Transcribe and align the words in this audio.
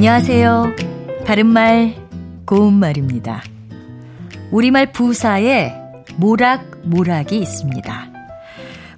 안녕하세요. 0.00 0.76
바른말, 1.26 1.94
고운말입니다. 2.46 3.42
우리말 4.50 4.92
부사에 4.92 5.74
모락모락이 6.16 7.36
있습니다. 7.36 8.06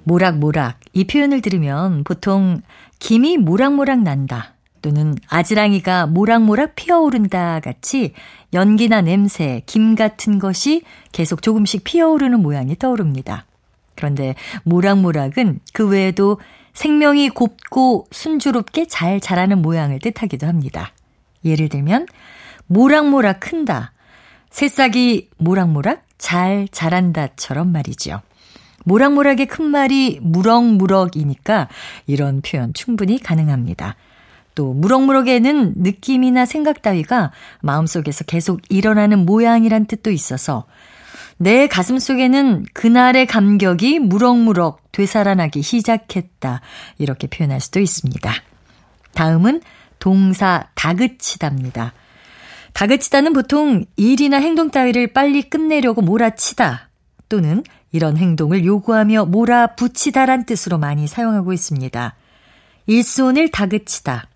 모락모락, 0.05 0.79
이 0.93 1.03
표현을 1.03 1.41
들으면 1.41 2.05
보통 2.05 2.61
김이 2.99 3.37
모락모락 3.37 4.03
난다 4.03 4.53
또는 4.81 5.15
아지랑이가 5.27 6.07
모락모락 6.07 6.75
피어오른다 6.75 7.59
같이 7.59 8.13
연기나 8.53 9.01
냄새, 9.01 9.61
김 9.65 9.95
같은 9.95 10.39
것이 10.39 10.83
계속 11.11 11.41
조금씩 11.41 11.83
피어오르는 11.83 12.39
모양이 12.39 12.77
떠오릅니다. 12.77 13.45
그런데 13.95 14.35
모락모락은 14.63 15.59
그 15.73 15.85
외에도 15.85 16.39
생명이 16.73 17.29
곱고 17.29 18.07
순조롭게 18.11 18.87
잘 18.87 19.19
자라는 19.19 19.61
모양을 19.61 19.99
뜻하기도 19.99 20.47
합니다. 20.47 20.91
예를 21.45 21.69
들면 21.69 22.07
모락모락 22.67 23.39
큰다. 23.39 23.91
새싹이 24.49 25.29
모락모락 25.37 26.03
잘 26.17 26.67
자란다처럼 26.71 27.71
말이죠. 27.71 28.21
모락모락의 28.85 29.45
큰 29.47 29.65
말이 29.65 30.19
무럭무럭이니까 30.21 31.69
이런 32.05 32.41
표현 32.41 32.73
충분히 32.73 33.19
가능합니다. 33.19 33.95
또 34.55 34.73
무럭무럭에는 34.73 35.73
느낌이나 35.77 36.45
생각 36.45 36.81
따위가 36.81 37.31
마음속에서 37.61 38.23
계속 38.25 38.61
일어나는 38.69 39.25
모양이란 39.25 39.85
뜻도 39.85 40.11
있어서 40.11 40.65
내 41.37 41.67
가슴 41.67 41.99
속에는 41.99 42.65
그날의 42.73 43.25
감격이 43.25 43.99
무럭무럭 43.99 44.91
되살아나기 44.91 45.61
시작했다. 45.61 46.61
이렇게 46.97 47.27
표현할 47.27 47.59
수도 47.59 47.79
있습니다. 47.79 48.31
다음은 49.13 49.61
동사 49.99 50.67
다그치다입니다. 50.75 51.93
다그치다는 52.73 53.33
보통 53.33 53.85
일이나 53.95 54.37
행동 54.37 54.71
따위를 54.71 55.13
빨리 55.13 55.43
끝내려고 55.43 56.01
몰아치다 56.01 56.89
또는 57.29 57.63
이런 57.91 58.17
행동을 58.17 58.65
요구하며 58.65 59.25
몰아붙이다란 59.25 60.45
뜻으로 60.45 60.77
많이 60.79 61.07
사용하고 61.07 61.53
있습니다. 61.53 62.15
일손을 62.87 63.49
다그치다 63.49 64.27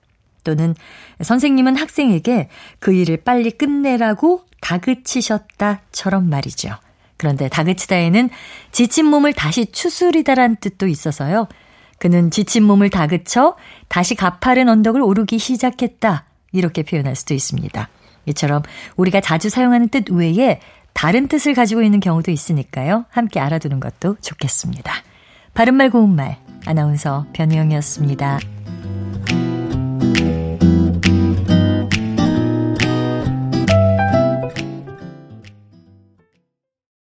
또는 0.43 0.75
선생님은 1.21 1.75
학생에게 1.75 2.49
그 2.79 2.93
일을 2.93 3.17
빨리 3.17 3.51
끝내라고 3.51 4.45
다그치셨다처럼 4.61 6.29
말이죠. 6.29 6.77
그런데 7.17 7.49
다그치다에는 7.49 8.29
지친 8.71 9.05
몸을 9.05 9.33
다시 9.33 9.65
추스리다란 9.65 10.55
뜻도 10.57 10.87
있어서요. 10.87 11.47
그는 11.99 12.29
지친 12.31 12.63
몸을 12.63 12.89
다그쳐 12.89 13.55
다시 13.87 14.15
가파른 14.15 14.69
언덕을 14.69 15.01
오르기 15.01 15.39
시작했다. 15.39 16.25
이렇게 16.51 16.83
표현할 16.83 17.15
수도 17.15 17.33
있습니다. 17.33 17.89
이처럼 18.27 18.61
우리가 18.95 19.21
자주 19.21 19.49
사용하는 19.49 19.89
뜻 19.89 20.09
외에 20.11 20.59
다른 20.93 21.27
뜻을 21.27 21.53
가지고 21.53 21.81
있는 21.81 21.99
경우도 21.99 22.31
있으니까요. 22.31 23.05
함께 23.09 23.39
알아두는 23.39 23.79
것도 23.79 24.17
좋겠습니다. 24.21 24.93
바른말 25.53 25.89
고운말 25.89 26.37
아나운서 26.65 27.25
변희영이었습니다. 27.33 28.56